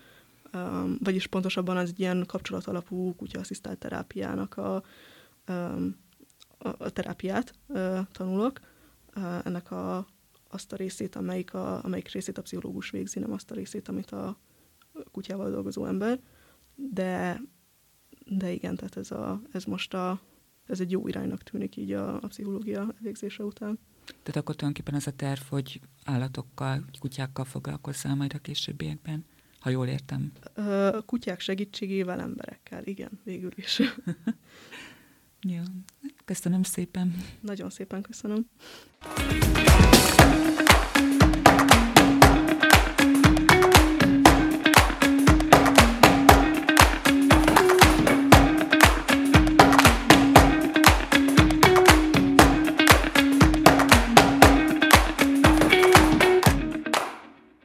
vagyis 0.99 1.27
pontosabban 1.27 1.77
az 1.77 1.93
ilyen 1.97 2.23
kapcsolat 2.27 2.65
alapú 2.65 3.15
kutyaasszisztált 3.15 3.77
terápiának 3.77 4.58
a, 4.58 4.84
a 6.58 6.89
terápiát 6.89 7.53
tanulok. 8.12 8.60
Ennek 9.43 9.71
a, 9.71 10.08
azt 10.49 10.73
a 10.73 10.75
részét, 10.75 11.15
amelyik, 11.15 11.53
a, 11.53 11.84
amelyik 11.84 12.12
részét 12.12 12.38
a 12.38 12.41
pszichológus 12.41 12.89
végzi, 12.89 13.19
nem 13.19 13.32
azt 13.32 13.51
a 13.51 13.56
részét, 13.56 13.88
amit 13.88 14.12
a 14.12 14.38
kutyával 15.12 15.49
dolgozó 15.49 15.86
ember. 15.86 16.19
De, 16.75 17.41
de 18.25 18.51
igen, 18.51 18.75
tehát 18.75 18.97
ez, 18.97 19.12
a, 19.12 19.41
ez 19.51 19.63
most 19.63 19.93
a, 19.93 20.21
ez 20.67 20.79
egy 20.79 20.91
jó 20.91 21.07
iránynak 21.07 21.43
tűnik 21.43 21.77
így 21.77 21.91
a, 21.91 22.15
a 22.15 22.27
pszichológia 22.27 22.93
végzése 22.99 23.43
után. 23.43 23.79
Tehát 24.05 24.36
akkor 24.36 24.55
tulajdonképpen 24.55 24.93
az 24.99 25.07
a 25.07 25.12
terv, 25.12 25.41
hogy 25.49 25.81
állatokkal, 26.03 26.86
kutyákkal 26.99 27.45
foglalkozzál 27.45 28.15
majd 28.15 28.33
a 28.33 28.38
későbbiekben, 28.38 29.25
ha 29.59 29.69
jól 29.69 29.88
értem. 29.88 30.31
A 30.95 31.01
kutyák 31.05 31.39
segítségével 31.39 32.19
emberekkel, 32.19 32.83
igen, 32.86 33.19
végül 33.23 33.51
is. 33.55 33.81
Jó, 35.41 35.62
köszönöm 36.25 36.63
szépen. 36.63 37.15
Nagyon 37.41 37.69
szépen 37.69 38.01
köszönöm. 38.01 38.49